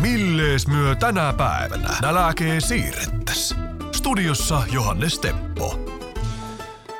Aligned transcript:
Millees 0.00 0.68
myö 0.68 0.94
tänä 0.94 1.32
päivänä 1.32 1.88
nälkee 2.02 2.60
siirrettäs. 2.60 3.54
Studiossa 3.92 4.62
Johannes 4.72 5.18
Teppo. 5.18 5.78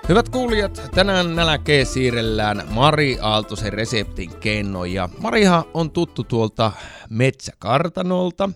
Hyvät 0.09 0.29
kuulijat, 0.29 0.83
tänään 0.95 1.37
nälkeen 1.37 1.87
siirrellään 1.87 2.63
Mari 2.71 3.19
Aaltosen 3.21 3.73
reseptin 3.73 4.37
kennoja. 4.37 5.09
Mariha 5.19 5.65
on 5.75 5.91
tuttu 5.91 6.25
tuolta 6.25 6.73
Metsäkartanolta, 7.11 8.51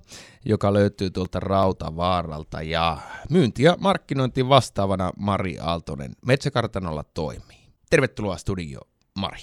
joka 0.44 0.72
löytyy 0.72 1.10
tuolta 1.10 1.40
Rautavaaralta 1.40 2.62
ja 2.62 2.98
myynti- 3.30 3.62
ja 3.62 3.76
markkinointi 3.80 4.48
vastaavana 4.48 5.12
Mari 5.16 5.58
Aaltonen 5.58 6.12
Metsäkartanolla 6.26 7.04
toimii. 7.04 7.68
Tervetuloa 7.90 8.36
studio, 8.36 8.80
Mari. 9.18 9.40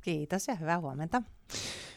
Kiitos 0.00 0.48
ja 0.48 0.54
hyvää 0.54 0.80
huomenta. 0.80 1.22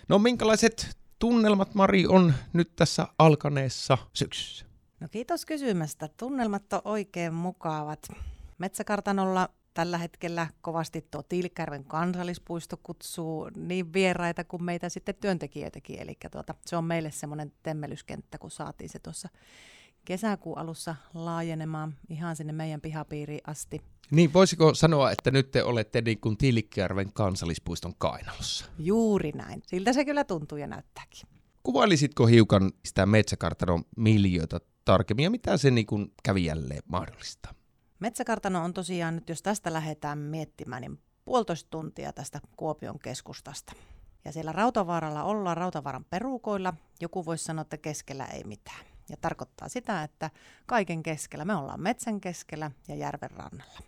No 0.09 0.19
minkälaiset 0.19 1.04
tunnelmat, 1.19 1.75
Mari, 1.75 2.07
on 2.07 2.33
nyt 2.53 2.75
tässä 2.75 3.07
alkaneessa 3.19 3.97
syksyssä? 4.13 4.65
No 4.99 5.07
kiitos 5.11 5.45
kysymästä. 5.45 6.09
Tunnelmat 6.17 6.73
on 6.73 6.81
oikein 6.85 7.33
mukavat. 7.33 8.07
Metsäkartanolla 8.57 9.49
tällä 9.73 9.97
hetkellä 9.97 10.47
kovasti 10.61 11.07
tuo 11.11 11.23
Tiilikärven 11.23 11.85
kansallispuisto 11.85 12.77
kutsuu 12.83 13.49
niin 13.55 13.93
vieraita 13.93 14.43
kuin 14.43 14.63
meitä 14.63 14.89
sitten 14.89 15.15
työntekijöitäkin. 15.15 15.99
Eli 15.99 16.17
tuota, 16.31 16.55
se 16.65 16.77
on 16.77 16.83
meille 16.85 17.11
semmoinen 17.11 17.53
temmelyskenttä, 17.63 18.37
kun 18.37 18.51
saatiin 18.51 18.89
se 18.89 18.99
tuossa 18.99 19.29
kesäkuun 20.05 20.57
alussa 20.57 20.95
laajenemaan 21.13 21.95
ihan 22.09 22.35
sinne 22.35 22.53
meidän 22.53 22.81
pihapiiriin 22.81 23.41
asti. 23.47 23.81
Niin, 24.11 24.33
voisiko 24.33 24.73
sanoa, 24.73 25.11
että 25.11 25.31
nyt 25.31 25.51
te 25.51 25.63
olette 25.63 26.01
niin 26.01 26.19
kuin 26.19 26.37
Tiilikkijärven 26.37 27.13
kansallispuiston 27.13 27.95
kainalossa? 27.97 28.65
Juuri 28.79 29.31
näin. 29.31 29.61
Siltä 29.67 29.93
se 29.93 30.05
kyllä 30.05 30.23
tuntuu 30.23 30.57
ja 30.57 30.67
näyttääkin. 30.67 31.29
Kuvailisitko 31.63 32.25
hiukan 32.25 32.71
sitä 32.85 33.05
metsäkartanon 33.05 33.83
miljöitä 33.97 34.59
tarkemmin 34.85 35.23
ja 35.23 35.29
mitä 35.29 35.57
se 35.57 35.71
niin 35.71 35.85
kuin 35.85 36.13
kävijälle 36.23 36.79
mahdollistaa? 36.87 37.53
Metsäkartano 37.99 38.63
on 38.63 38.73
tosiaan 38.73 39.15
nyt, 39.15 39.29
jos 39.29 39.41
tästä 39.41 39.73
lähdetään 39.73 40.17
miettimään, 40.17 40.81
niin 40.81 40.99
puolitoista 41.25 41.69
tuntia 41.69 42.13
tästä 42.13 42.39
Kuopion 42.57 42.99
keskustasta. 42.99 43.73
Ja 44.25 44.31
siellä 44.31 44.51
Rautavaaralla 44.51 45.23
ollaan 45.23 45.57
Rautavaaran 45.57 46.05
perukoilla. 46.09 46.73
Joku 47.01 47.25
voisi 47.25 47.43
sanoa, 47.43 47.61
että 47.61 47.77
keskellä 47.77 48.25
ei 48.25 48.43
mitään. 48.43 48.85
Ja 49.09 49.17
tarkoittaa 49.21 49.69
sitä, 49.69 50.03
että 50.03 50.29
kaiken 50.65 51.03
keskellä, 51.03 51.45
me 51.45 51.55
ollaan 51.55 51.81
metsän 51.81 52.21
keskellä 52.21 52.71
ja 52.87 52.95
järven 52.95 53.31
rannalla. 53.31 53.79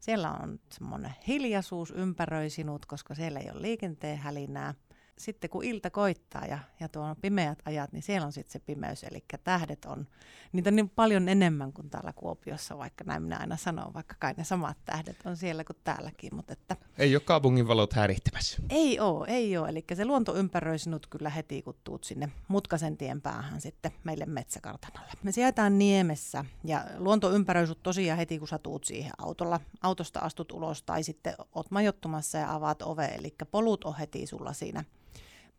Siellä 0.00 0.30
on 0.32 0.60
semmoinen 0.72 1.14
hiljaisuus 1.26 1.90
ympäröi 1.90 2.50
sinut, 2.50 2.86
koska 2.86 3.14
siellä 3.14 3.40
ei 3.40 3.50
ole 3.50 3.62
liikenteen 3.62 4.18
hälinää– 4.18 4.74
sitten 5.20 5.50
kun 5.50 5.64
ilta 5.64 5.90
koittaa 5.90 6.46
ja, 6.46 6.58
ja 6.80 6.88
tuo 6.88 7.02
on 7.02 7.16
pimeät 7.16 7.58
ajat, 7.64 7.92
niin 7.92 8.02
siellä 8.02 8.26
on 8.26 8.32
sitten 8.32 8.52
se 8.52 8.58
pimeys, 8.58 9.04
eli 9.04 9.24
tähdet 9.44 9.84
on, 9.84 10.06
niitä 10.52 10.70
on 10.70 10.76
niin 10.76 10.88
paljon 10.88 11.28
enemmän 11.28 11.72
kuin 11.72 11.90
täällä 11.90 12.12
Kuopiossa, 12.12 12.78
vaikka 12.78 13.04
näin 13.04 13.22
minä 13.22 13.36
aina 13.36 13.56
sanon, 13.56 13.94
vaikka 13.94 14.14
kai 14.18 14.34
ne 14.36 14.44
samat 14.44 14.76
tähdet 14.84 15.16
on 15.24 15.36
siellä 15.36 15.64
kuin 15.64 15.76
täälläkin. 15.84 16.34
Mutta 16.34 16.52
että, 16.52 16.76
ei 16.98 17.16
ole 17.16 17.20
kaupungin 17.20 17.68
valot 17.68 17.92
häirihtämässä. 17.92 18.62
Ei 18.70 19.00
ole, 19.00 19.26
ei 19.28 19.56
ole, 19.56 19.68
eli 19.68 19.84
se 19.94 20.04
luonto 20.04 20.36
ympäröi 20.36 20.78
sinut 20.78 21.06
kyllä 21.06 21.30
heti, 21.30 21.62
kun 21.62 21.74
tuut 21.84 22.04
sinne 22.04 22.28
mutkasen 22.48 22.96
tien 22.96 23.20
päähän 23.20 23.60
sitten 23.60 23.92
meille 24.04 24.26
metsäkartanolle. 24.26 25.12
Me 25.22 25.32
sijataan 25.32 25.78
Niemessä 25.78 26.44
ja 26.64 26.84
luonto 26.98 27.32
ympäröi 27.32 27.66
sut 27.66 27.82
tosiaan 27.82 28.18
heti, 28.18 28.38
kun 28.38 28.48
sä 28.48 28.58
tuut 28.58 28.84
siihen 28.84 29.12
autolla. 29.18 29.60
Autosta 29.82 30.20
astut 30.20 30.52
ulos 30.52 30.82
tai 30.82 31.02
sitten 31.02 31.34
oot 31.54 31.70
majottumassa 31.70 32.38
ja 32.38 32.54
avaat 32.54 32.82
ove, 32.82 33.04
eli 33.04 33.34
polut 33.50 33.84
on 33.84 33.96
heti 33.96 34.26
sulla 34.26 34.52
siinä 34.52 34.84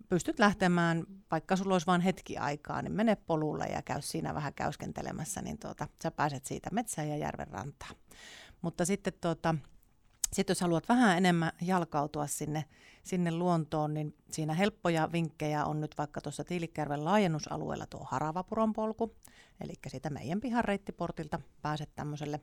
pystyt 0.09 0.39
lähtemään, 0.39 1.03
vaikka 1.31 1.55
sulla 1.55 1.75
olisi 1.75 1.88
vain 1.88 2.02
hetki 2.02 2.38
aikaa, 2.38 2.81
niin 2.81 2.91
mene 2.94 3.16
polulle 3.16 3.66
ja 3.66 3.81
käy 3.81 4.02
siinä 4.02 4.33
vähän 4.33 4.53
käyskentelemässä, 4.53 5.41
niin 5.41 5.59
tuota, 5.59 5.88
sä 6.03 6.11
pääset 6.11 6.45
siitä 6.45 6.69
metsään 6.71 7.09
ja 7.09 7.17
järven 7.17 7.47
rantaan. 7.47 7.95
Mutta 8.61 8.85
sitten 8.85 9.13
tuota, 9.21 9.55
sit 10.33 10.49
jos 10.49 10.61
haluat 10.61 10.89
vähän 10.89 11.17
enemmän 11.17 11.52
jalkautua 11.61 12.27
sinne, 12.27 12.65
sinne 13.03 13.31
luontoon, 13.31 13.93
niin 13.93 14.15
siinä 14.31 14.53
helppoja 14.53 15.11
vinkkejä 15.11 15.65
on 15.65 15.81
nyt 15.81 15.98
vaikka 15.98 16.21
tuossa 16.21 16.43
Tiilikärven 16.43 17.05
laajennusalueella 17.05 17.86
tuo 17.86 18.08
Haravapuron 18.09 18.73
polku, 18.73 19.15
eli 19.61 19.73
siitä 19.87 20.09
meidän 20.09 20.42
pihan 20.42 20.65
reittiportilta 20.65 21.39
pääset 21.61 21.89
tämmöiselle 21.95 22.39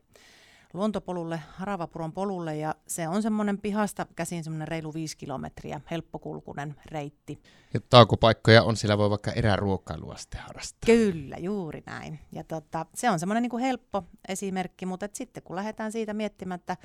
luontopolulle, 0.74 1.40
Haravapuron 1.50 2.12
polulle 2.12 2.56
ja 2.56 2.74
se 2.86 3.08
on 3.08 3.22
semmoinen 3.22 3.58
pihasta 3.58 4.06
käsin 4.16 4.44
semmoinen 4.44 4.68
reilu 4.68 4.94
viisi 4.94 5.16
kilometriä, 5.16 5.80
helppokulkunen 5.90 6.74
reitti. 6.86 7.42
Ja 7.74 7.80
taukopaikkoja 7.90 8.62
on, 8.62 8.76
siellä 8.76 8.98
voi 8.98 9.10
vaikka 9.10 9.32
eräruokailua 9.32 10.16
sitten 10.16 10.40
harrastaa. 10.40 10.86
Kyllä, 10.86 11.36
juuri 11.36 11.82
näin. 11.86 12.18
Ja 12.32 12.44
tota, 12.44 12.86
se 12.94 13.10
on 13.10 13.18
semmoinen 13.18 13.42
niin 13.42 13.50
kuin 13.50 13.62
helppo 13.62 14.04
esimerkki, 14.28 14.86
mutta 14.86 15.06
et 15.06 15.14
sitten 15.14 15.42
kun 15.42 15.56
lähdetään 15.56 15.92
siitä 15.92 16.14
miettimään, 16.14 16.58
että 16.58 16.76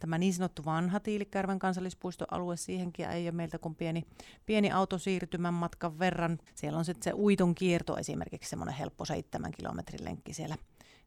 tämä 0.00 0.18
niin 0.18 0.34
sanottu 0.34 0.64
vanha 0.64 1.00
Tiilikärven 1.00 1.58
kansallispuistoalue, 1.58 2.56
siihenkin 2.56 3.10
ei 3.10 3.26
ole 3.26 3.32
meiltä 3.32 3.58
kuin 3.58 3.74
pieni, 3.74 4.04
pieni 4.46 4.70
autosiirtymän 4.70 5.54
matkan 5.54 5.98
verran. 5.98 6.38
Siellä 6.54 6.78
on 6.78 6.84
sitten 6.84 7.02
se 7.02 7.12
uiton 7.12 7.54
kierto 7.54 7.96
esimerkiksi 7.96 8.50
semmoinen 8.50 8.74
helppo 8.74 9.04
seitsemän 9.04 9.52
kilometrin 9.52 10.04
lenkki 10.04 10.34
siellä 10.34 10.56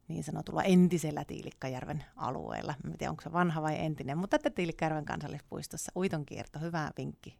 niin 0.08 0.24
sanotulla 0.24 0.62
entisellä 0.62 1.24
Tiilikkajärven 1.24 2.04
alueella. 2.16 2.74
En 2.84 2.98
tiedä, 2.98 3.10
onko 3.10 3.22
se 3.22 3.32
vanha 3.32 3.62
vai 3.62 3.78
entinen, 3.78 4.18
mutta 4.18 4.36
että 4.36 4.50
Tiilikkajärven 4.50 5.04
kansallispuistossa 5.04 5.92
uiton 5.96 6.26
kierto, 6.26 6.58
hyvä 6.58 6.90
vinkki 6.98 7.38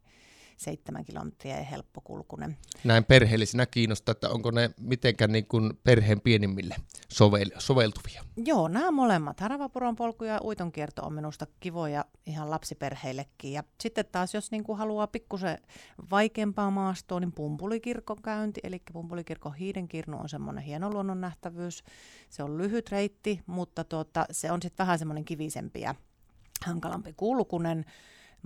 seitsemän 0.56 1.04
kilometriä 1.04 1.56
ja 1.56 1.64
helppokulkunen. 1.64 2.56
Näin 2.84 3.04
perheellisinä 3.04 3.66
kiinnostaa, 3.66 4.12
että 4.12 4.30
onko 4.30 4.50
ne 4.50 4.70
mitenkään 4.80 5.32
niin 5.32 5.46
kuin 5.46 5.78
perheen 5.84 6.20
pienimmille 6.20 6.76
sovel- 7.14 7.54
soveltuvia? 7.58 8.24
Joo, 8.36 8.68
nämä 8.68 8.90
molemmat. 8.90 9.40
Haravapuron 9.40 9.96
polku 9.96 10.24
ja 10.24 10.40
uitonkierto 10.44 11.02
on 11.02 11.12
minusta 11.12 11.46
kivoja 11.60 12.04
ihan 12.26 12.50
lapsiperheillekin. 12.50 13.52
Ja 13.52 13.62
sitten 13.80 14.04
taas, 14.12 14.34
jos 14.34 14.50
niin 14.50 14.64
kuin 14.64 14.78
haluaa 14.78 15.06
pikkusen 15.06 15.58
vaikeampaa 16.10 16.70
maastoa, 16.70 17.20
niin 17.20 17.32
pumpulikirkon 17.32 18.22
käynti, 18.22 18.60
eli 18.64 18.82
pumpulikirkon 18.92 19.54
hiidenkirnu 19.54 20.18
on 20.18 20.28
semmoinen 20.28 20.64
hieno 20.64 20.90
luonnon 20.90 21.20
nähtävyys. 21.20 21.84
Se 22.30 22.42
on 22.42 22.58
lyhyt 22.58 22.90
reitti, 22.90 23.40
mutta 23.46 23.84
tuota, 23.84 24.26
se 24.30 24.52
on 24.52 24.62
sitten 24.62 24.84
vähän 24.84 24.98
semmoinen 24.98 25.24
kivisempi 25.24 25.80
ja 25.80 25.94
hankalampi 26.64 27.12
kulkunen. 27.12 27.84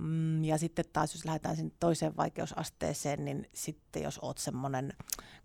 Mm, 0.01 0.43
ja 0.43 0.57
sitten 0.57 0.85
taas, 0.93 1.13
jos 1.13 1.25
lähdetään 1.25 1.55
sinne 1.55 1.71
toiseen 1.79 2.17
vaikeusasteeseen, 2.17 3.25
niin 3.25 3.49
sitten 3.53 4.03
jos 4.03 4.19
oot 4.21 4.37
semmoinen 4.37 4.93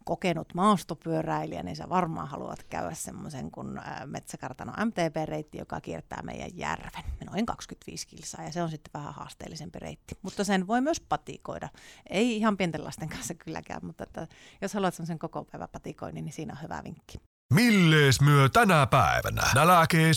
kokenut 0.05 0.55
maastopyöräilijä, 0.55 1.63
niin 1.63 1.77
sä 1.77 1.89
varmaan 1.89 2.29
haluat 2.29 2.63
käydä 2.63 2.95
semmoisen 2.95 3.51
kuin 3.51 3.81
Metsäkartano 4.07 4.73
MTB-reitti, 4.85 5.59
joka 5.59 5.81
kiertää 5.81 6.23
meidän 6.23 6.51
järven. 6.55 7.05
Noin 7.31 7.47
25 7.47 8.07
kilsaa 8.07 8.45
ja 8.45 8.53
se 8.53 8.63
on 8.63 8.71
sitten 8.71 8.91
vähän 8.95 9.15
haasteellisempi 9.15 9.79
reitti. 9.79 10.19
Mutta 10.23 10.45
sen 10.45 10.67
voi 10.67 10.81
myös 10.81 11.01
patikoida. 11.01 11.69
Ei 12.11 12.37
ihan 12.37 12.57
pienten 12.57 12.85
lasten 12.85 13.09
kanssa 13.09 13.35
kylläkään, 13.35 13.87
mutta 13.87 14.05
että 14.05 14.29
jos 14.63 14.75
haluat 14.75 14.95
semmoisen 14.95 15.19
koko 15.19 15.45
päivä 15.45 15.69
patikoinnin, 15.69 16.25
niin 16.25 16.33
siinä 16.33 16.53
on 16.53 16.63
hyvä 16.63 16.81
vinkki. 16.85 17.19
Millees 17.55 18.21
myö 18.21 18.49
tänä 18.49 18.87
päivänä 18.87 19.43
nälkee 19.55 20.15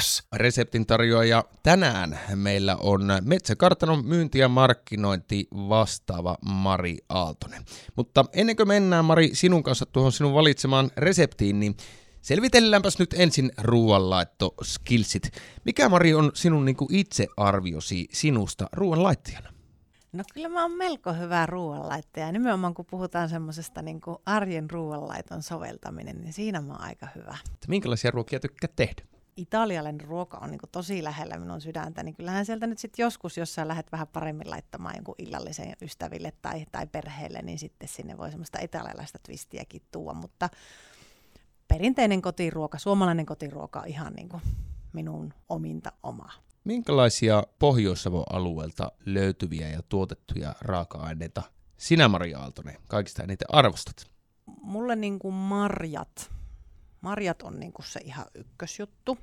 siirrettäs? 0.00 0.22
Reseptin 0.32 0.86
tarjoaja 0.86 1.44
tänään 1.62 2.18
meillä 2.34 2.76
on 2.76 3.02
Metsäkartanon 3.24 4.06
myynti- 4.06 4.38
ja 4.38 4.48
markkinointi 4.48 5.48
vastaava 5.52 6.36
Mari 6.44 6.98
Aaltonen. 7.08 7.64
Mutta 7.96 8.24
ennen 8.32 8.56
kuin 8.56 8.68
mennään 8.68 9.04
Mari 9.04 9.30
sinun 9.32 9.62
kanssa 9.62 9.86
tuohon 9.86 10.12
sinun 10.12 10.34
valitsemaan 10.34 10.90
reseptiin, 10.96 11.60
niin 11.60 11.76
Selvitelläänpäs 12.20 12.98
nyt 12.98 13.14
ensin 13.18 13.50
ruoanlaitto 13.58 14.54
skillsit. 14.62 15.30
Mikä 15.64 15.88
Mari 15.88 16.14
on 16.14 16.30
sinun 16.34 16.64
niin 16.64 16.76
itsearviosi 16.90 18.08
sinusta 18.12 18.66
ruoanlaittajana? 18.72 19.50
No 20.12 20.24
kyllä 20.34 20.48
mä 20.48 20.62
oon 20.62 20.72
melko 20.72 21.12
hyvä 21.12 21.46
ruoanlaittaja. 21.46 22.32
Nimenomaan 22.32 22.74
kun 22.74 22.86
puhutaan 22.90 23.28
semmoisesta 23.28 23.82
niin 23.82 24.00
arjen 24.26 24.70
ruoanlaiton 24.70 25.42
soveltaminen, 25.42 26.20
niin 26.20 26.32
siinä 26.32 26.60
mä 26.60 26.72
oon 26.72 26.82
aika 26.82 27.08
hyvä. 27.16 27.36
Minkälaisia 27.68 28.10
ruokia 28.10 28.40
tykkää 28.40 28.70
tehdä? 28.76 29.02
Italialainen 29.36 30.00
ruoka 30.00 30.38
on 30.38 30.50
niin 30.50 30.60
tosi 30.72 31.04
lähellä 31.04 31.38
minun 31.38 31.60
sydäntä, 31.60 32.02
niin 32.02 32.14
kyllähän 32.14 32.46
sieltä 32.46 32.66
nyt 32.66 32.78
sitten 32.78 33.02
joskus, 33.02 33.36
jos 33.36 33.54
sä 33.54 33.68
lähdet 33.68 33.92
vähän 33.92 34.08
paremmin 34.08 34.50
laittamaan 34.50 34.94
jonkun 34.96 35.14
illallisen 35.18 35.76
ystäville 35.82 36.32
tai, 36.42 36.66
tai 36.72 36.86
perheelle, 36.86 37.42
niin 37.42 37.58
sitten 37.58 37.88
sinne 37.88 38.18
voi 38.18 38.30
semmoista 38.30 38.58
italialaista 38.62 39.18
twistiäkin 39.22 39.82
tuoda, 39.90 40.14
mutta 40.14 40.48
perinteinen 41.68 42.22
kotiruoka, 42.22 42.78
suomalainen 42.78 43.26
kotiruoka 43.26 43.80
on 43.80 43.88
ihan 43.88 44.12
niin 44.12 44.28
kuin 44.28 44.42
minun 44.92 45.34
ominta 45.48 45.92
omaa. 46.02 46.32
Minkälaisia 46.64 47.42
Pohjois-Savon 47.58 48.24
alueelta 48.32 48.92
löytyviä 49.06 49.68
ja 49.68 49.82
tuotettuja 49.88 50.54
raaka-aineita 50.60 51.42
sinä, 51.76 52.08
Maria 52.08 52.38
Aaltonen, 52.38 52.76
kaikista 52.88 53.22
eniten 53.22 53.54
arvostat? 53.54 54.06
Mulle 54.62 54.96
niin 54.96 55.18
kuin 55.18 55.34
marjat. 55.34 56.30
Marjat 57.00 57.42
on 57.42 57.60
niin 57.60 57.72
kuin 57.72 57.86
se 57.86 58.00
ihan 58.04 58.26
ykkösjuttu. 58.34 59.18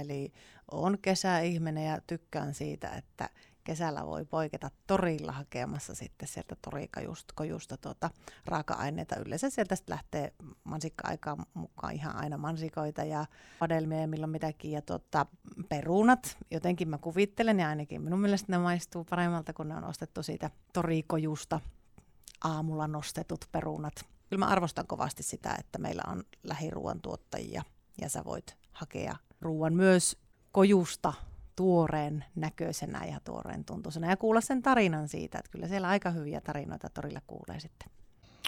Eli 0.00 0.32
on 0.70 0.98
kesäihminen 1.02 1.86
ja 1.86 2.00
tykkään 2.06 2.54
siitä, 2.54 2.88
että 2.88 3.30
kesällä 3.64 4.06
voi 4.06 4.24
poiketa 4.24 4.70
torilla 4.86 5.32
hakemassa 5.32 5.94
sitten 5.94 6.28
sieltä 6.28 6.56
torikojusta 6.62 7.76
tuota, 7.76 8.10
raaka-aineita. 8.44 9.16
Yleensä 9.16 9.50
sieltä 9.50 9.76
sitten 9.76 9.92
lähtee 9.92 10.32
mansikka-aikaan 10.64 11.46
mukaan 11.54 11.94
ihan 11.94 12.16
aina 12.16 12.38
mansikoita 12.38 13.04
ja 13.04 13.26
padelmia 13.58 14.00
ja 14.00 14.08
milloin 14.08 14.30
mitäkin. 14.30 14.70
Ja 14.70 14.82
tuota, 14.82 15.26
perunat, 15.68 16.36
jotenkin 16.50 16.88
mä 16.88 16.98
kuvittelen 16.98 17.60
ja 17.60 17.68
ainakin 17.68 18.02
minun 18.02 18.20
mielestä 18.20 18.52
ne 18.52 18.58
maistuu 18.58 19.04
paremmalta, 19.04 19.52
kun 19.52 19.68
ne 19.68 19.76
on 19.76 19.84
ostettu 19.84 20.22
siitä 20.22 20.50
torikojusta 20.72 21.60
aamulla 22.44 22.86
nostetut 22.86 23.48
perunat. 23.52 24.15
Kyllä 24.28 24.44
mä 24.44 24.50
arvostan 24.50 24.86
kovasti 24.86 25.22
sitä, 25.22 25.56
että 25.58 25.78
meillä 25.78 26.02
on 26.06 26.24
lähiruuan 26.42 27.00
tuottajia 27.00 27.62
ja 28.00 28.08
sä 28.08 28.24
voit 28.24 28.56
hakea 28.72 29.16
ruuan 29.40 29.74
myös 29.74 30.16
kojusta 30.52 31.12
tuoreen 31.56 32.24
näköisenä 32.34 33.04
ja 33.04 33.20
tuoreen 33.24 33.64
tuntuisena 33.64 34.10
ja 34.10 34.16
kuulla 34.16 34.40
sen 34.40 34.62
tarinan 34.62 35.08
siitä, 35.08 35.38
että 35.38 35.50
kyllä 35.50 35.68
siellä 35.68 35.88
aika 35.88 36.10
hyviä 36.10 36.40
tarinoita 36.40 36.88
torilla 36.88 37.20
kuulee 37.26 37.60
sitten. 37.60 37.90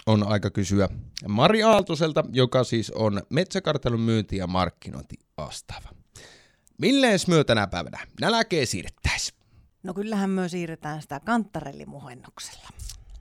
On 0.05 0.27
aika 0.27 0.49
kysyä 0.49 0.89
Mari 1.27 1.63
Aaltoselta, 1.63 2.23
joka 2.31 2.63
siis 2.63 2.91
on 2.91 3.21
metsäkartelun 3.29 3.99
myynti- 3.99 4.37
ja 4.37 4.47
markkinointi 4.47 5.15
vastaava. 5.37 5.89
Milleen 6.77 7.19
myö 7.27 7.43
tänä 7.43 7.67
päivänä 7.67 7.99
nälkeen 8.21 8.67
siirrettäisiin? 8.67 9.39
No 9.83 9.93
kyllähän 9.93 10.29
myös 10.29 10.51
siirretään 10.51 11.01
sitä 11.01 11.19
kantarellimuhennoksella. 11.19 12.69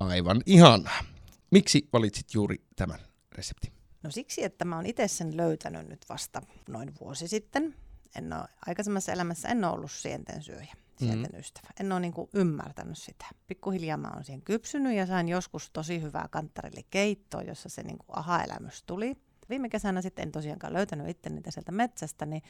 Aivan 0.00 0.42
ihanaa. 0.46 1.04
Miksi 1.50 1.88
valitsit 1.92 2.34
juuri 2.34 2.56
tämän 2.76 2.98
reseptin? 3.32 3.72
No 4.02 4.10
siksi, 4.10 4.44
että 4.44 4.64
mä 4.64 4.76
oon 4.76 4.86
itse 4.86 5.08
sen 5.08 5.36
löytänyt 5.36 5.88
nyt 5.88 6.04
vasta 6.08 6.42
noin 6.68 6.92
vuosi 7.00 7.28
sitten. 7.28 7.74
En 8.16 8.32
ole, 8.32 8.48
aikaisemmassa 8.66 9.12
elämässä 9.12 9.48
en 9.48 9.64
ole 9.64 9.72
ollut 9.72 9.90
sienten 9.90 10.42
syöjä, 10.42 10.74
sienten 10.98 11.18
mm-hmm. 11.20 11.40
ystävä. 11.40 11.68
En 11.80 11.92
ole 11.92 12.00
niin 12.00 12.12
kuin 12.12 12.30
ymmärtänyt 12.34 12.98
sitä. 12.98 13.24
Pikkuhiljaa 13.46 13.96
mä 13.96 14.10
oon 14.14 14.24
siihen 14.24 14.42
kypsynyt 14.42 14.96
ja 14.96 15.06
sain 15.06 15.28
joskus 15.28 15.70
tosi 15.70 16.02
hyvää 16.02 16.28
kanttarillikeittoa, 16.30 17.42
jossa 17.42 17.68
se 17.68 17.82
niin 17.82 17.98
kuin 17.98 18.18
aha-elämys 18.18 18.82
tuli. 18.82 19.16
Viime 19.48 19.68
kesänä 19.68 20.02
sitten 20.02 20.22
en 20.22 20.32
tosiaankaan 20.32 20.72
löytänyt 20.72 21.08
itse 21.08 21.30
niitä 21.30 21.50
sieltä 21.50 21.72
metsästä, 21.72 22.26
niin 22.26 22.42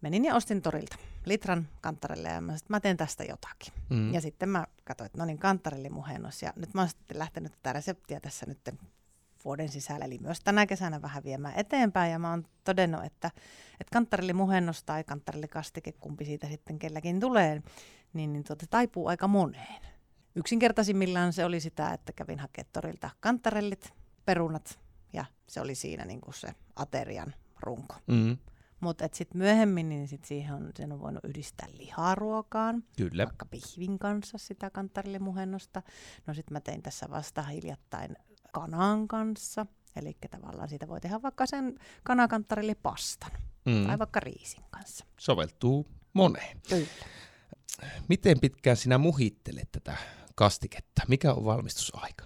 menin 0.00 0.24
ja 0.24 0.34
ostin 0.34 0.62
torilta 0.62 0.96
litran 1.24 1.68
kanttarille 1.80 2.28
ja 2.28 2.40
mä, 2.40 2.56
sit, 2.56 2.68
mä 2.68 2.80
teen 2.80 2.96
tästä 2.96 3.24
jotakin. 3.24 3.72
Mm. 3.88 4.14
Ja 4.14 4.20
sitten 4.20 4.48
mä 4.48 4.66
katsoin, 4.84 5.06
että 5.06 5.18
no 5.18 5.24
niin, 5.24 5.38
kanttarellimuhennos. 5.38 6.42
Ja 6.42 6.52
nyt 6.56 6.74
mä 6.74 6.80
oon 6.80 6.88
sitten 6.88 7.18
lähtenyt 7.18 7.52
tätä 7.52 7.72
reseptiä 7.72 8.20
tässä 8.20 8.46
nyt 8.46 8.58
vuoden 9.44 9.68
sisällä, 9.68 10.04
eli 10.04 10.18
myös 10.18 10.40
tänä 10.40 10.66
kesänä 10.66 11.02
vähän 11.02 11.24
viemään 11.24 11.54
eteenpäin. 11.56 12.12
Ja 12.12 12.18
mä 12.18 12.30
oon 12.30 12.46
todennut, 12.64 13.04
että, 13.04 13.30
että 13.80 13.92
kanttarellimuhennos 13.92 14.82
tai 14.82 15.04
kanttarellikastike, 15.04 15.92
kumpi 15.92 16.24
siitä 16.24 16.48
sitten 16.48 16.78
kelläkin 16.78 17.20
tulee, 17.20 17.62
niin, 18.12 18.32
niin 18.32 18.44
tuota, 18.44 18.66
taipuu 18.70 19.06
aika 19.06 19.28
moneen. 19.28 19.82
Yksinkertaisimmillaan 20.34 21.32
se 21.32 21.44
oli 21.44 21.60
sitä, 21.60 21.92
että 21.92 22.12
kävin 22.12 22.38
hakemaan 22.38 22.70
torilta 22.72 23.10
kanttarellit, 23.20 23.92
perunat 24.24 24.80
ja 25.12 25.24
se 25.46 25.60
oli 25.60 25.74
siinä 25.74 26.04
niin 26.04 26.20
kuin 26.20 26.34
se 26.34 26.54
aterian 26.76 27.34
runko. 27.60 27.94
Mm. 28.06 28.38
Mutta 28.80 29.08
sitten 29.12 29.38
myöhemmin 29.38 29.88
niin 29.88 30.08
sit 30.08 30.24
siihen 30.24 30.54
on, 30.54 30.70
sen 30.76 30.92
on 30.92 31.00
voinut 31.00 31.24
yhdistää 31.24 31.68
liharuokaan, 31.78 32.84
Kyllä. 32.96 33.24
vaikka 33.26 33.46
pihvin 33.46 33.98
kanssa 33.98 34.38
sitä 34.38 34.70
kanttarillemuhennosta. 34.70 35.82
No 36.26 36.34
sitten 36.34 36.52
mä 36.52 36.60
tein 36.60 36.82
tässä 36.82 37.06
vasta 37.10 37.42
hiljattain 37.42 38.16
kanan 38.52 39.08
kanssa, 39.08 39.66
eli 39.96 40.16
tavallaan 40.30 40.68
siitä 40.68 40.88
voi 40.88 41.00
tehdä 41.00 41.22
vaikka 41.22 41.46
sen 41.46 41.78
kanakanttarillipastan 42.04 43.30
mm. 43.64 43.86
tai 43.86 43.98
vaikka 43.98 44.20
riisin 44.20 44.64
kanssa. 44.70 45.04
Soveltuu 45.20 45.86
moneen. 46.12 46.60
Kyllä. 46.68 46.86
Miten 48.08 48.40
pitkään 48.40 48.76
sinä 48.76 48.98
muhittelet 48.98 49.68
tätä 49.72 49.96
kastiketta? 50.34 51.02
Mikä 51.08 51.32
on 51.32 51.44
valmistusaika? 51.44 52.24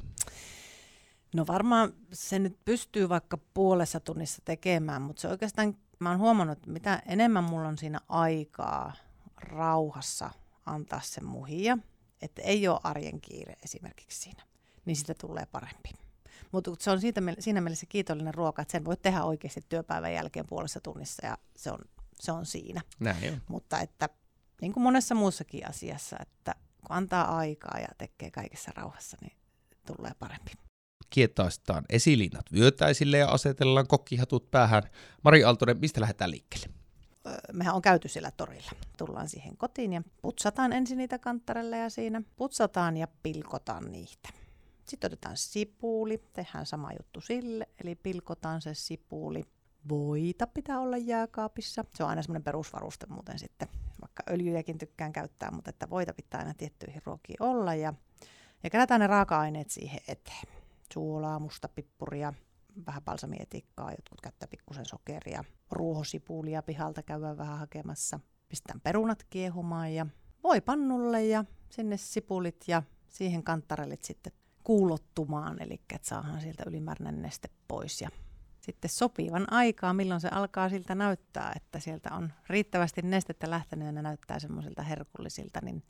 No 1.34 1.46
varmaan 1.46 1.92
se 2.12 2.38
nyt 2.38 2.58
pystyy 2.64 3.08
vaikka 3.08 3.38
puolessa 3.54 4.00
tunnissa 4.00 4.42
tekemään, 4.44 5.02
mutta 5.02 5.20
se 5.20 5.28
oikeastaan 5.28 5.76
mä 6.04 6.10
oon 6.10 6.18
huomannut, 6.18 6.58
että 6.58 6.70
mitä 6.70 7.02
enemmän 7.06 7.44
mulla 7.44 7.68
on 7.68 7.78
siinä 7.78 8.00
aikaa 8.08 8.92
rauhassa 9.36 10.30
antaa 10.66 11.00
se 11.00 11.20
muhia, 11.20 11.78
että 12.22 12.42
ei 12.42 12.68
ole 12.68 12.80
arjen 12.82 13.20
kiire 13.20 13.54
esimerkiksi 13.64 14.22
siinä, 14.22 14.42
niin 14.84 14.96
sitä 14.96 15.14
tulee 15.14 15.46
parempi. 15.46 15.90
Mutta 16.52 16.70
se 16.78 16.90
on 16.90 17.00
siitä, 17.00 17.20
siinä 17.38 17.60
mielessä 17.60 17.86
kiitollinen 17.88 18.34
ruoka, 18.34 18.62
että 18.62 18.72
sen 18.72 18.84
voi 18.84 18.96
tehdä 18.96 19.24
oikeasti 19.24 19.60
työpäivän 19.68 20.14
jälkeen 20.14 20.46
puolessa 20.46 20.80
tunnissa 20.80 21.26
ja 21.26 21.38
se 21.56 21.70
on, 21.70 21.78
se 22.20 22.32
on 22.32 22.46
siinä. 22.46 22.80
Näin 23.00 23.42
Mutta 23.48 23.80
että 23.80 24.08
niin 24.60 24.72
kuin 24.72 24.84
monessa 24.84 25.14
muussakin 25.14 25.68
asiassa, 25.68 26.16
että 26.20 26.54
kun 26.80 26.96
antaa 26.96 27.36
aikaa 27.36 27.78
ja 27.78 27.88
tekee 27.98 28.30
kaikessa 28.30 28.72
rauhassa, 28.76 29.16
niin 29.20 29.32
tulee 29.86 30.12
parempi 30.18 30.52
kietaistaan 31.10 31.84
esilinnat 31.90 32.46
vyötäisille 32.52 33.18
ja 33.18 33.28
asetellaan 33.28 33.86
kokkihatut 33.86 34.50
päähän. 34.50 34.82
Mari 35.22 35.44
Aaltonen, 35.44 35.80
mistä 35.80 36.00
lähdetään 36.00 36.30
liikkeelle? 36.30 36.68
Mehän 37.52 37.74
on 37.74 37.82
käyty 37.82 38.08
siellä 38.08 38.30
torilla. 38.30 38.70
Tullaan 38.98 39.28
siihen 39.28 39.56
kotiin 39.56 39.92
ja 39.92 40.02
putsataan 40.22 40.72
ensin 40.72 40.98
niitä 40.98 41.18
kanttarelleja 41.18 41.90
siinä. 41.90 42.22
Putsataan 42.36 42.96
ja 42.96 43.08
pilkotaan 43.22 43.92
niitä. 43.92 44.28
Sitten 44.88 45.08
otetaan 45.08 45.36
sipuuli, 45.36 46.22
tehdään 46.32 46.66
sama 46.66 46.90
juttu 46.98 47.20
sille, 47.20 47.68
eli 47.84 47.94
pilkotaan 47.94 48.62
se 48.62 48.74
sipuuli. 48.74 49.44
Voita 49.88 50.46
pitää 50.46 50.80
olla 50.80 50.96
jääkaapissa. 50.96 51.84
Se 51.96 52.04
on 52.04 52.10
aina 52.10 52.22
semmoinen 52.22 52.44
perusvaruste 52.44 53.06
muuten 53.06 53.38
sitten, 53.38 53.68
vaikka 54.00 54.22
öljyjäkin 54.30 54.78
tykkään 54.78 55.12
käyttää, 55.12 55.50
mutta 55.50 55.70
että 55.70 55.90
voita 55.90 56.14
pitää 56.14 56.40
aina 56.40 56.54
tiettyihin 56.54 57.02
ruokiin 57.04 57.42
olla. 57.42 57.74
Ja, 57.74 57.94
ja 58.62 58.70
kerätään 58.70 59.00
ne 59.00 59.06
raaka-aineet 59.06 59.70
siihen 59.70 60.00
eteen 60.08 60.63
suolaa, 60.92 61.38
mustapippuria, 61.38 62.32
vähän 62.86 63.02
balsamietikkaa, 63.02 63.90
jotkut 63.90 64.20
käyttää 64.20 64.48
pikkusen 64.48 64.86
sokeria, 64.86 65.44
ruohosipulia 65.70 66.62
pihalta 66.62 67.02
käydään 67.02 67.38
vähän 67.38 67.58
hakemassa. 67.58 68.20
Pistän 68.48 68.80
perunat 68.80 69.24
kiehumaan 69.30 69.94
ja 69.94 70.06
voi 70.42 70.60
pannulle 70.60 71.24
ja 71.24 71.44
sinne 71.70 71.96
sipulit 71.96 72.64
ja 72.68 72.82
siihen 73.08 73.42
kantarellit 73.42 74.04
sitten 74.04 74.32
kuulottumaan, 74.64 75.62
eli 75.62 75.74
että 75.74 76.08
saadaan 76.08 76.40
sieltä 76.40 76.62
ylimääräinen 76.66 77.22
neste 77.22 77.48
pois. 77.68 78.00
Ja 78.00 78.08
sitten 78.60 78.90
sopivan 78.90 79.52
aikaa, 79.52 79.94
milloin 79.94 80.20
se 80.20 80.28
alkaa 80.28 80.68
siltä 80.68 80.94
näyttää, 80.94 81.52
että 81.56 81.80
sieltä 81.80 82.14
on 82.14 82.32
riittävästi 82.48 83.02
nestettä 83.02 83.50
lähtenyt 83.50 83.86
ja 83.86 83.92
ne 83.92 84.02
näyttää 84.02 84.38
semmoisilta 84.38 84.82
herkullisilta, 84.82 85.60
niin 85.62 85.82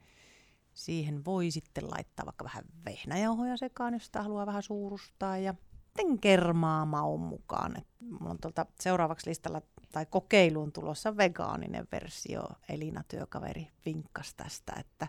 Siihen 0.74 1.24
voi 1.24 1.50
sitten 1.50 1.90
laittaa 1.90 2.26
vaikka 2.26 2.44
vähän 2.44 2.64
vehnäjauhoja 2.84 3.56
sekaan, 3.56 3.94
jos 3.94 4.06
sitä 4.06 4.22
haluaa 4.22 4.46
vähän 4.46 4.62
suurustaa. 4.62 5.38
Ja 5.38 5.54
sitten 5.84 6.18
kermaa 6.18 6.84
maun 6.84 7.20
mukaan. 7.20 7.76
Et 7.78 7.86
mulla 8.00 8.30
on 8.30 8.38
tuolta 8.40 8.66
seuraavaksi 8.80 9.30
listalla 9.30 9.62
tai 9.92 10.06
kokeiluun 10.06 10.72
tulossa 10.72 11.16
vegaaninen 11.16 11.86
versio. 11.92 12.42
Elina 12.68 13.02
työkaveri 13.08 13.68
vinkkas 13.86 14.34
tästä, 14.34 14.72
että 14.78 15.08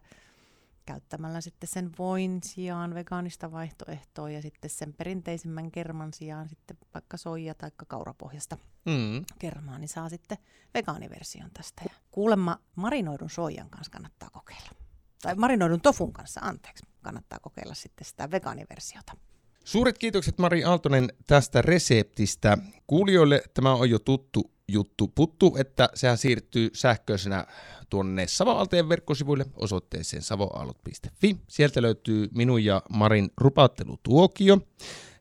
käyttämällä 0.86 1.42
sitten 1.42 1.70
sen 1.70 1.92
voin 2.00 2.40
sijaan 2.44 2.94
vegaanista 2.94 3.52
vaihtoehtoa 3.52 4.30
ja 4.30 4.42
sitten 4.42 4.70
sen 4.70 4.94
perinteisemmän 4.94 5.72
kerman 5.72 6.14
sijaan 6.14 6.50
sitten 6.50 6.78
vaikka 6.94 7.18
soija- 7.18 7.56
tai 7.56 7.72
kaurapohjasta 7.88 8.58
mm. 8.86 9.26
kermaa, 9.40 9.80
niin 9.80 9.90
saa 9.90 10.10
sitten 10.10 10.38
vegaaniversion 10.74 11.50
tästä. 11.54 11.82
Ja 11.90 11.96
kuulemma 12.12 12.60
marinoidun 12.76 13.30
soijan 13.30 13.70
kanssa 13.70 13.92
kannattaa 13.92 14.30
kokeilla 14.30 14.85
tai 15.26 15.36
marinoidun 15.36 15.82
tofun 15.82 16.14
kanssa, 16.14 16.42
anteeksi. 16.44 16.86
Kannattaa 17.02 17.40
kokeilla 17.40 17.74
sitten 17.74 18.06
sitä 18.06 18.32
vegaaniversiota. 18.32 19.18
Suuret 19.64 19.98
kiitokset 19.98 20.38
Mari 20.38 20.64
Aaltonen 20.64 21.14
tästä 21.28 21.62
reseptistä. 21.62 22.58
Kuulijoille 22.88 23.44
tämä 23.54 23.74
on 23.74 23.90
jo 23.90 24.00
tuttu 24.00 24.52
juttu 24.68 25.08
puttu, 25.08 25.56
että 25.60 25.90
sehän 25.94 26.18
siirtyy 26.18 26.70
sähköisenä 26.74 27.46
tuonne 27.90 28.28
Savoalteen 28.28 28.90
verkkosivuille 28.90 29.46
osoitteeseen 29.56 30.24
savoaalot.fi. 30.24 31.38
Sieltä 31.48 31.82
löytyy 31.82 32.30
minun 32.36 32.66
ja 32.66 32.82
Marin 32.90 33.30
rupattelutuokio 33.38 34.58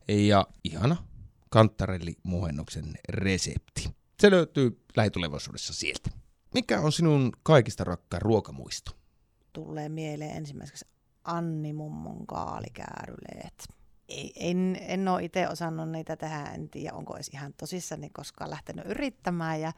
ja 0.09 0.47
ihana 0.65 0.97
kantarelli 1.51 2.17
muhennoksen 2.23 2.95
resepti. 3.09 3.91
Se 4.21 4.31
löytyy 4.31 4.81
lähitulevaisuudessa 4.97 5.75
sieltä. 5.75 6.11
Mikä 6.55 6.81
on 6.81 6.93
sinun 6.93 7.33
kaikista 7.43 7.85
rakkaan 7.85 8.23
ruokamuisto? 8.23 9.04
Tulee 9.55 9.89
mieleen 9.89 10.37
ensimmäiseksi 10.37 10.85
Anni 11.25 11.73
Mummon 11.73 12.27
kaalikääryleet. 12.27 13.69
Ei, 14.09 14.33
en, 14.37 14.79
en 14.81 15.09
ole 15.09 15.25
itse 15.25 15.49
osannut 15.49 15.91
niitä 15.91 16.17
tehdä, 16.17 16.45
en 16.45 16.69
tiedä 16.69 16.95
onko 16.95 17.15
edes 17.15 17.29
ihan 17.29 17.55
tosissani 17.57 18.11
koskaan 18.11 18.51
lähtenyt 18.51 18.87
yrittämään 18.87 19.61
ja 19.61 19.73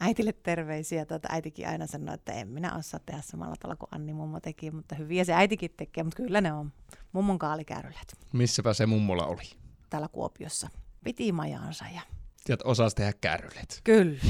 äitille 0.00 0.32
terveisiä. 0.32 1.06
Tuota, 1.06 1.28
äitikin 1.30 1.68
aina 1.68 1.86
sanoi, 1.86 2.14
että 2.14 2.32
en 2.32 2.48
minä 2.48 2.76
osaa 2.76 3.00
tehdä 3.06 3.22
samalla 3.22 3.56
tavalla 3.56 3.76
kuin 3.76 3.88
Anni 3.92 4.12
mummo 4.12 4.40
teki, 4.40 4.70
mutta 4.70 4.94
hyviä 4.94 5.24
se 5.24 5.34
äitikin 5.34 5.70
tekee, 5.76 6.04
mutta 6.04 6.16
kyllä 6.16 6.40
ne 6.40 6.52
on 6.52 6.72
mummon 7.12 7.38
kaalikääryleet. 7.38 8.16
Missäpä 8.32 8.74
se 8.74 8.86
mummola 8.86 9.26
oli? 9.26 9.50
Täällä 9.90 10.08
Kuopiossa. 10.08 10.68
Piti 11.04 11.32
majaansa 11.32 11.84
ja 11.94 12.00
Sieltä 12.48 12.64
osasi 12.64 12.96
tehdä 12.96 13.12
kääryleet. 13.20 13.80
Kyllä, 13.84 14.20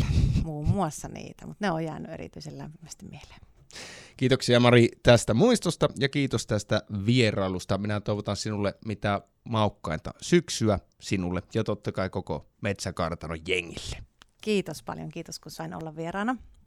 muun 0.44 0.68
muassa 0.68 1.08
niitä, 1.08 1.46
mutta 1.46 1.64
ne 1.64 1.70
on 1.70 1.84
jäänyt 1.84 2.10
erityisen 2.10 2.58
lämpimästi 2.58 3.06
mieleen. 3.06 3.40
Kiitoksia 4.16 4.60
Mari 4.60 4.88
tästä 5.02 5.34
muistosta 5.34 5.88
ja 5.98 6.08
kiitos 6.08 6.46
tästä 6.46 6.82
vierailusta. 7.06 7.78
Minä 7.78 8.00
toivotan 8.00 8.36
sinulle 8.36 8.74
mitä 8.84 9.20
maukkainta 9.44 10.14
syksyä 10.20 10.78
sinulle 11.00 11.42
ja 11.54 11.64
totta 11.64 11.92
kai 11.92 12.10
koko 12.10 12.46
Metsäkartanon 12.60 13.38
jengille. 13.48 13.96
Kiitos 14.40 14.82
paljon, 14.82 15.08
kiitos 15.08 15.38
kun 15.38 15.52
sain 15.52 15.74
olla 15.74 15.96
vieraana. 15.96 16.36